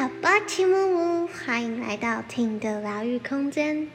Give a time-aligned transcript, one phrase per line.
[0.00, 3.86] 好吧，齐木木，欢迎来到听的疗愈空间。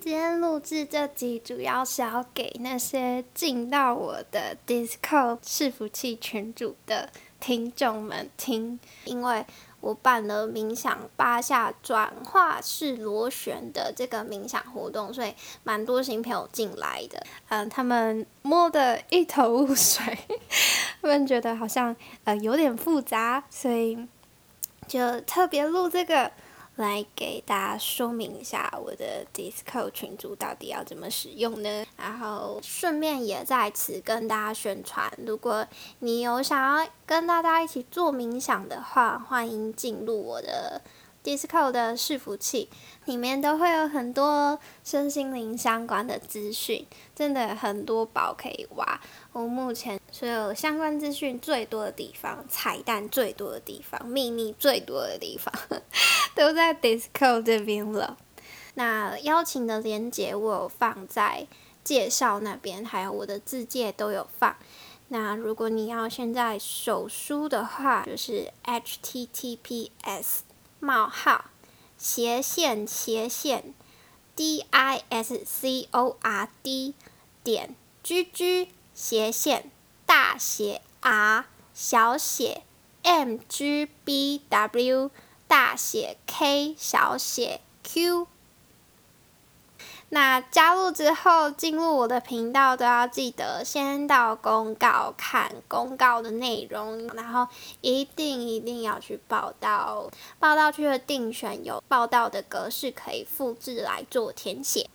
[0.00, 9.44] 今天录制这集，主要是要给那些进到我的 Discord 伺服器群组的听众们听，因为。
[9.82, 17.22] 我办了冥想八下转化式螺旋的这个冥想活动，所以蛮多新朋友进来的。
[17.48, 20.16] 嗯，他们摸得一头雾水，
[21.02, 24.08] 他们觉得好像呃有点复杂，所以
[24.86, 26.30] 就特别录这个。
[26.76, 31.84] 来给大家说明一下我的 Discord 群组到底要怎么使用呢？
[31.96, 35.66] 然后顺便也在此跟大家宣传，如果
[35.98, 40.80] 你有想要跟大家一起做冥想的话，欢迎进入我的。
[41.24, 42.68] Disco 的伺服器
[43.04, 49.00] 里面都会有很多身心灵相关的资讯，真的很多宝可以挖。
[49.32, 55.54] 我目前所有相关资讯最多的地方、彩蛋最多的地方、秘密最多的地方，
[56.34, 58.16] 都在 Disco 这边了。
[58.74, 61.46] 那邀请的链接我有放在
[61.84, 64.56] 介绍那边，还有我的字界都有放。
[65.08, 70.40] 那如果你要现在手书的话，就是 HTTPS。
[70.84, 71.44] 冒号
[71.96, 73.72] 斜线斜线
[74.34, 76.94] d i s c o r d
[77.44, 79.70] 点 g g 斜线
[80.06, 82.64] 大写 R 小写
[83.02, 85.12] M G B W
[85.46, 88.31] 大写 K 小写 Q。
[90.14, 97.48] 那加入之后，进入我的频道都要记得先到公告看公告的内容，然后
[97.80, 100.10] 一定一定要去报道。
[100.38, 104.90] 报道区的定选有报道的格式可以复制来做填写。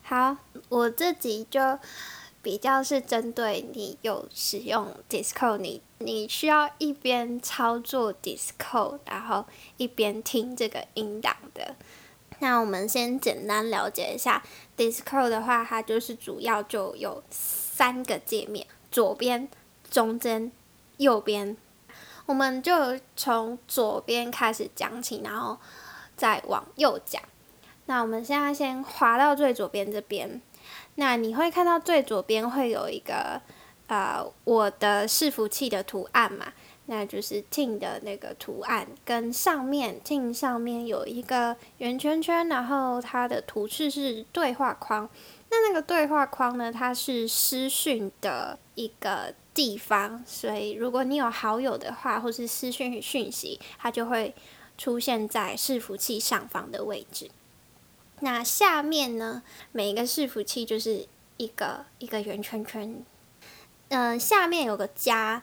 [0.00, 0.38] 好，
[0.70, 1.78] 我自己就
[2.40, 9.44] 比较是针对你有使用 d i s c o 你你需要一边操作 d i s c o 然后
[9.76, 11.76] 一边听这个音档的。
[12.42, 14.42] 那我们先简单了解一下
[14.76, 19.48] ，Discord 的话，它就是主要就有三个界面，左边、
[19.88, 20.50] 中间、
[20.96, 21.56] 右边。
[22.26, 25.56] 我们就从左边开始讲起，然后
[26.16, 27.22] 再往右讲。
[27.86, 30.42] 那我们现在先滑到最左边这边，
[30.96, 33.40] 那你会看到最左边会有一个
[33.86, 36.52] 呃我的伺服器的图案嘛？
[36.92, 45.08] 那就是 tin 的那个图案，跟上面 tin 上面有一个圆圈圈，然后它的图示是对话框。
[45.48, 54.34] 那那个对话框呢，它是私讯的一个地方，所以如果你有好友的话，或是私讯讯息，它就会
[54.76, 57.30] 出现在伺服器上方的位置。
[58.20, 59.42] 那下面呢，
[59.72, 61.06] 每一个伺服器就是
[61.38, 63.02] 一个一个圆圈圈，
[63.88, 65.42] 嗯，下面有个加。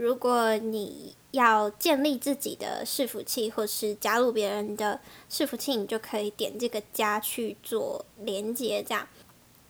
[0.00, 4.98] 如果你要建立自己的伺服器，或是加入别人的
[5.30, 8.82] 伺服器，你就可以点这个加去做连接。
[8.82, 9.06] 这样，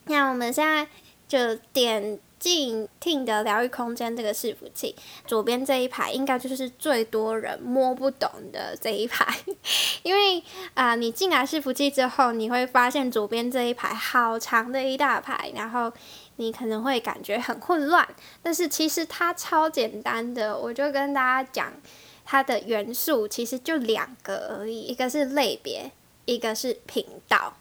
[0.04, 0.86] 那我们现在
[1.26, 4.94] 就点进 Ting 的疗愈空间这个伺服器，
[5.26, 9.36] 左边这一排应该就是最多人摸不懂的这一排，
[10.04, 10.40] 因为
[10.74, 15.92] 啊，你进来伺服器之后，你会发现左边这一排好长的一大排，然后。
[16.40, 18.08] 你可能会感觉很混乱，
[18.42, 20.58] 但是其实它超简单的。
[20.58, 21.70] 我就跟大家讲，
[22.24, 25.92] 它的元素其实就两个而已，一个是类别，
[26.24, 27.52] 一个是频道。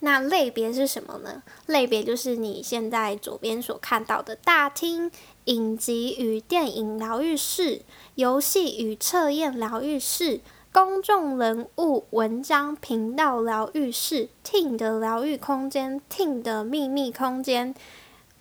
[0.00, 1.42] 那类别是什么呢？
[1.66, 5.10] 类别就是你现在左边所看到的大厅、
[5.46, 7.82] 影集与电影疗愈室、
[8.14, 17.74] 游戏与测验疗愈室、公众人物文章频道疗愈室、Ting 的疗愈空间、Ting 的秘密空间。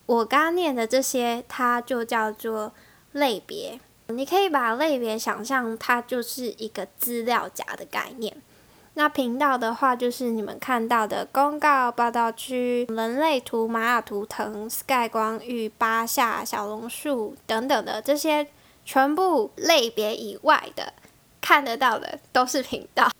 [0.07, 2.73] 我刚念的这些，它就叫做
[3.11, 3.79] 类别。
[4.07, 8.35] 你可以把类别想象它就是一个资料夹的概念。
[8.93, 18.47] 那频道的话，就是你们看到的公告、报道区、人类图、马雅图腾、Sky 光域、八下、小龙树等等的这些
[18.85, 20.93] 全部类别以外的
[21.41, 23.11] 看得到的，都是频道。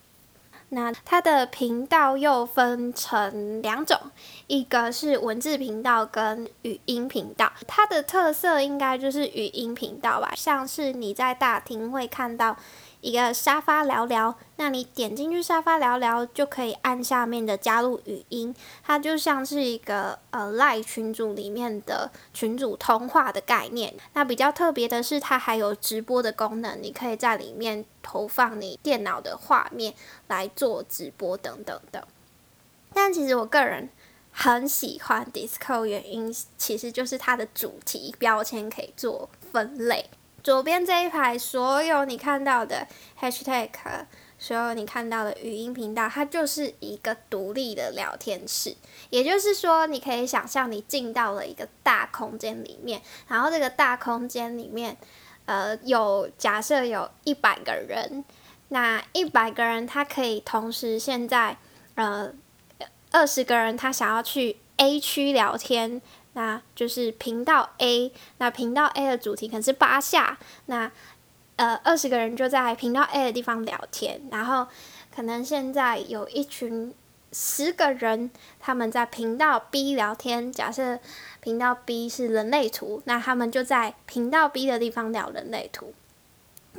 [0.69, 3.97] 那它的频道又分成两种，
[4.47, 7.51] 一个是文字频道跟语音频道。
[7.67, 12.57] 它的特色应该就是语音频道吧，像是你在大厅会看到。
[13.01, 18.53] 一个沙发聊聊，那你点进去沙发聊聊，就可以按下面的加入语音，
[18.83, 23.93] 它就像是一个呃赖群组里面的群组通话的概念。
[24.13, 29.93] 那比较特别的是，它还有直播的功能，你可以在里面投放你电脑的画面
[30.27, 32.07] 来做直播等等的。
[32.93, 33.89] 但其实我个人
[34.31, 40.09] 很喜欢 Discord，原因其实就是它的主题标签可以做分类。
[40.47, 42.87] 左边这一排所有你看到的
[43.19, 43.67] Hashtag，
[44.39, 48.73] 所有你看到的语音频道，它就是一个独立的聊天室。
[49.09, 54.95] 也就是说，你可以想象你进到了一个大空间里面，然后这个大空间里面，
[55.47, 58.23] 呃，有假设有一百个人，
[58.69, 61.57] 那一百个人他可以同时现在，
[61.95, 62.31] 呃。
[63.09, 66.01] 二十个人，他想要去 A 区聊天，
[66.37, 68.11] 那就是频道 A。
[68.37, 70.37] 那频道 A 的主题可能是八下，
[70.67, 70.91] 那
[71.55, 74.21] 呃二十个人就在频道 A 的地方聊天。
[74.31, 74.67] 然后
[75.13, 76.93] 可能现在有一群
[77.31, 78.29] 十个人，
[78.59, 80.51] 他们在频道 B 聊天。
[80.51, 80.99] 假设
[81.41, 85.95] 频道 B 是人类图，那他们就在频道 B 的地方聊人类图。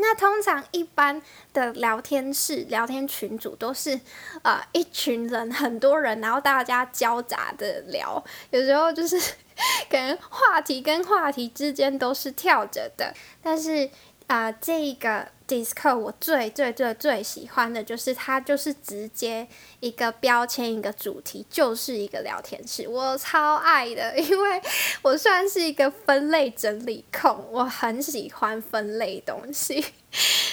[0.00, 1.20] 那通常一般
[1.52, 3.98] 的聊天室、聊天群组都是，
[4.42, 9.20] 呃，一群人，很多人，然后大家交杂的聊，有时候就是
[9.90, 13.90] 可能话题跟话题之间都是跳着的，但是。
[14.28, 19.48] 啊，这个 disco 我最最最最喜欢的就是它，就是直接
[19.80, 24.60] 一个标签一个主题，就是一个聊天室，我超爱的， 因为
[25.00, 29.82] 我算是一个分类整理控，我很喜欢分类东西，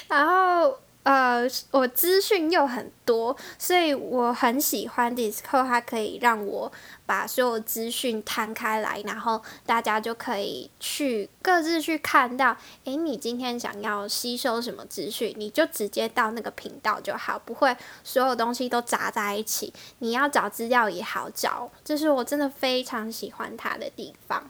[0.08, 0.78] 然后。
[1.06, 6.72] 呃，我资讯又很多，所以我很喜欢 Discord，它可以让我
[7.06, 24.50] 把所有资讯摊开来，然后大家就可以去各自去看到，诶，你今天想要吸收什么资讯，你就直接到那个频道就好，不会所有东西都杂在一起，你要找资料也好找，这是我真的非常喜欢它的地方。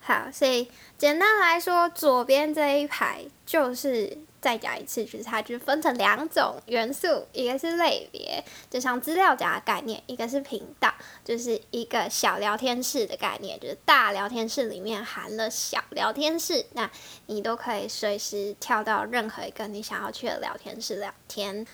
[0.00, 0.68] 好，所以
[0.98, 10.92] 简单来说，左边这一排就是再讲一次，就是它就分成两种元素，一个是类别，就像资料夹的概念；一个是频道，
[11.24, 16.90] 就是一个小聊天室的概念，就是大聊天室里面含了小聊天室，那
[17.26, 21.64] 你都可以随时跳到任何一个你想要去的聊天室聊天。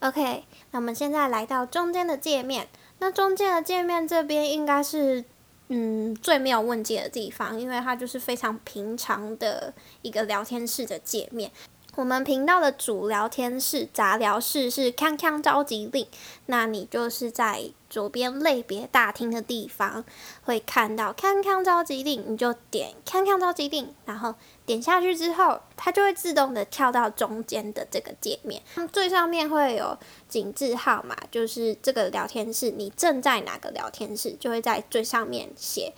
[0.00, 5.24] OK，那我们现在来到中间的界面，那中间的界面这边应该是。
[5.70, 9.70] 嗯，最没有问题的地方，因为它就是非常平常的
[10.00, 11.50] 一个聊天室的界面。
[11.98, 16.06] 我们频道的主聊天室杂聊室是康康召集令，
[16.46, 20.04] 那你就是在左边类别大厅的地方
[20.44, 24.32] 会看到康康召集令，你就点康康召集令，然后
[24.64, 28.62] 点下去之后，它就会自动的跳到中间的这个界面，
[28.92, 29.98] 最上面会有
[30.28, 35.92] 井字号码，就是这个聊天室你正在哪个聊天室，就会在最上面写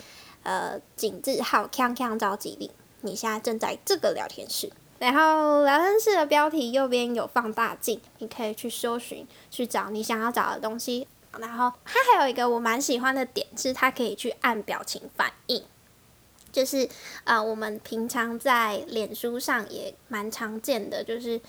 [0.44, 2.70] 呃井字号康康召集令，
[3.02, 4.72] 你现在正在这个聊天室。
[5.00, 11.08] 然后聊天室的标题右边有放大镜，你可以去搜寻，去找你想要找的东西。
[11.38, 15.64] 然后它还有一个我蛮喜欢的点是，它可以去按表情反应，
[16.52, 16.88] 就是
[17.24, 21.40] 呃我们平常在脸书上也蛮常见的，就是。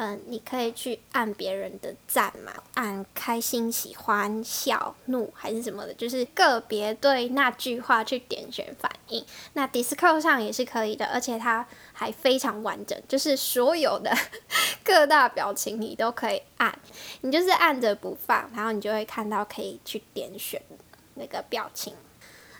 [0.00, 9.26] 嗯，你可以去按别人的赞嘛，按开心、喜欢、笑、怒还是什么的，就是个别对那句话去点选反应。
[9.54, 14.16] 那 d i s c o 上也是可以的，而且它还非常完整，就是所有的
[14.84, 16.78] 各大表情你都可以按，
[17.22, 20.62] 你就是按着不放，然后你就会看到可以去点选
[21.14, 21.92] 那个表情。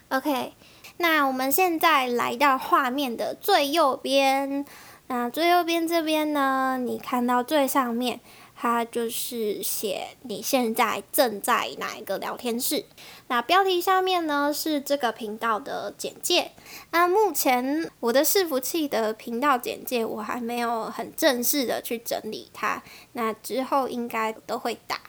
[0.09, 0.55] OK，
[0.97, 4.67] 那我们现在来到画面的最右边。
[5.09, 6.79] 那最右边这边呢？
[6.79, 8.21] 你看到最上面，
[8.55, 12.85] 它就是写你现在正在哪一个聊天室。
[13.29, 16.53] 那标题下面呢是这个频道的简介。
[16.91, 25.01] 那目前我的伺服器的频道简介我还没有很正式的去整理它，那之后应该都会打。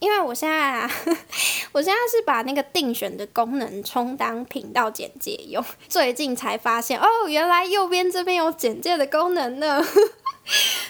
[0.00, 0.90] 因为我现在啊，
[1.72, 9.80] 我现在是把那个定选的功能充当频道简介用， 最近才发现哦，原来右边这边有简介的功能呢。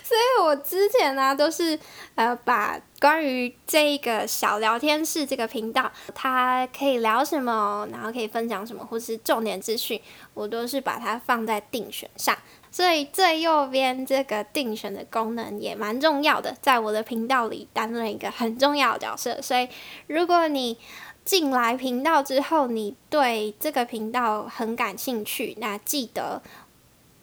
[0.03, 1.79] 所以我之前呢都是
[2.15, 10.01] 呃把关于这个小聊天室这个频道，它可以聊什么，然后可以分享什么，或是重点资讯，
[10.35, 12.37] 我都是把它放在定选上。
[12.73, 19.43] 所以最右边这个定选的功能也蛮重要的，在我的频道里担任一个很重要的角色。
[19.43, 19.69] 所以
[20.07, 20.79] 如果你
[21.25, 26.41] 进来频道之后，你对这个频道很感兴趣，那记得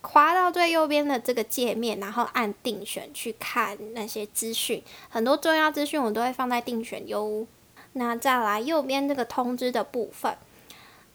[0.02, 4.84] 滑到最右边的这个界面，然后按定选去看那些资讯。
[5.10, 7.48] 很多重要资讯我都会放在定选哟。
[7.94, 10.38] 那再来右边这个通知的部分。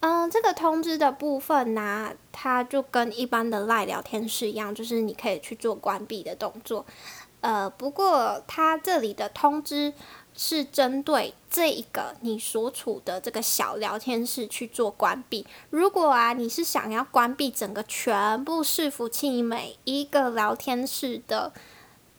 [0.05, 6.85] 嗯，这个通知的部分呢，它就跟一般的赖聊天室一样，就是你可以去做关闭的动作。
[7.39, 9.93] 呃，不过它这里的通知
[10.35, 15.47] 是针对这一个你所处的这个小聊天室去做关闭。
[15.69, 21.53] 如果啊，你是想要关闭整个全部伺服器每一个聊天室的。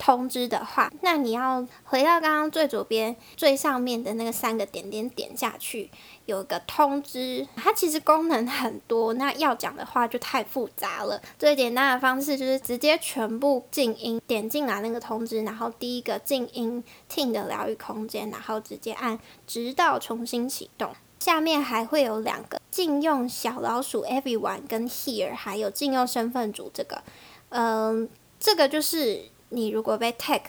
[0.04, 5.90] 通知的话，那你要回到刚刚最左边最上面的那个三个点点点下去，
[6.26, 11.18] 有个通知，它其实功能很多，那要讲的话就太复杂了。
[11.38, 20.92] 最简单的方式就是直接全部静音，点进来那个通知，然后第一个静音听的疗愈空间，然后直接按直到重新启动。
[21.18, 27.02] 下面还会有两个禁用小老鼠 Everyone 跟 Here，还有禁用身份组这个，
[27.49, 28.06] 嗯，
[28.38, 29.32] 这个就是。
[29.54, 30.42] 你如果被 tag，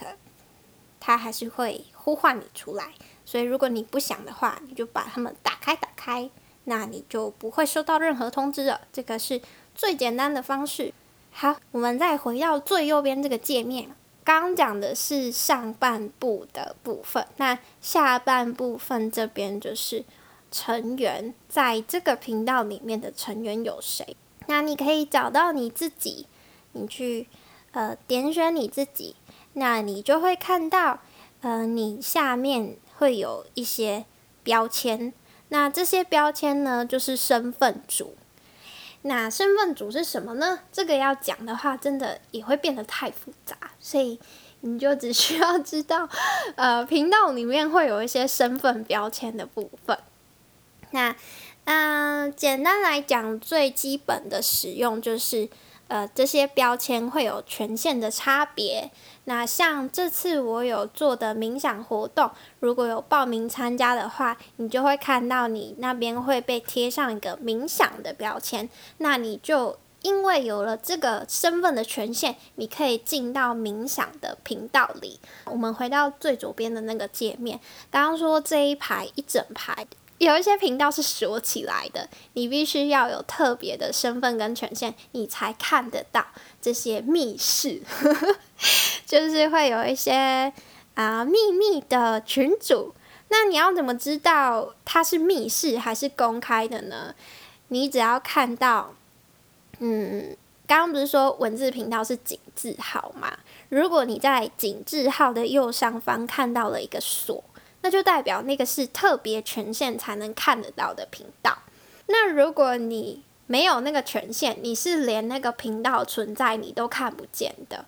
[0.99, 2.93] 它还是会呼唤你出来。
[3.23, 6.29] 所以如果你不想的话，你就把它们打开打开，
[6.65, 8.81] 那你就不会收到任何通知了。
[8.91, 9.41] 这个是
[9.73, 10.93] 最简单的方式。
[11.31, 13.89] 好，我们再回到最右边这个界面，
[14.23, 20.05] 刚刚讲的是上半部的部分，那下半部分这边就是
[20.51, 24.15] 成员在这个频道里面的成员有谁？
[24.47, 26.27] 那你可以找到你自己，
[26.73, 27.27] 你去。
[27.75, 29.17] 呃，点选你自己，
[29.51, 31.01] 那你就会看到，
[31.41, 34.05] 呃，你下面会有一些
[34.43, 35.11] 标签。
[35.49, 38.15] 那这些标签呢，就是身份组。
[39.01, 40.59] 那身份组是什么呢？
[40.71, 44.17] 这个要讲的话，真的也会变得太复杂，所以
[44.61, 46.07] 你就只需要知道，
[46.55, 49.99] 呃，频道里面会有一些身份标签的部分。
[50.91, 51.13] 那，
[51.65, 55.49] 嗯，简单来讲，最基本的使用就是。
[55.87, 58.91] 呃，这些标签会有权限的差别。
[59.25, 68.69] 那像这次我有做的冥想活动，如果有报名参加的话，你就会看到你那边会被贴上一个冥想的标签。
[68.97, 75.19] 那你就因为有了这个身份的权限，你可以进到冥想的频道里。
[75.45, 79.87] 我们回到最左边的那个界面，刚刚说这一排一整排。
[80.17, 86.25] 有一些频道是锁起来的，你必须要有特别的身份跟权限，你才看得到
[86.61, 87.81] 这些密室，
[89.05, 90.53] 就是会有一些
[90.93, 92.95] 啊秘密的群主。
[93.27, 97.13] 那你要怎么知道它是密室还是公开的呢？
[97.67, 98.93] 你只要看到，
[99.79, 103.37] 嗯，刚刚不是说文字频道是井字号吗？
[103.67, 107.43] 如果你在井字号的右上方看到了一个锁。
[107.85, 111.55] 那就代表那个是特别权限才能看得到的频道。
[112.07, 117.85] 那如果你没有那个权限，你是连那个频道存在你都看不见的。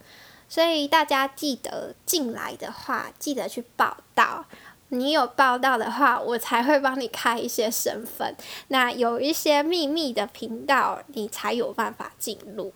[0.48, 4.46] 所以大家记得进来的话，记得去报道。
[4.90, 8.36] 你有报道的话，我才会帮你开一些身份。
[8.68, 12.72] 那有一些秘密的频道，你才有办法进入。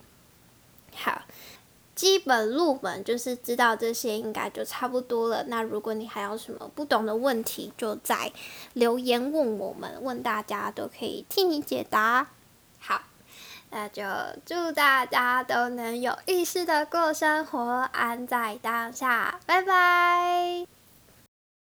[0.96, 1.22] 好。
[2.02, 5.44] 基本入门就是知道这些，应该就差不多了。
[5.50, 8.32] 那如果你还有什么不懂的问题，就在
[8.74, 12.30] 留言问我们，问大家都可以替你解答。
[12.80, 13.04] 好，
[13.70, 14.02] 那就
[14.44, 17.60] 祝大家都能有意识的过生活，
[17.92, 20.81] 安在当下，拜拜。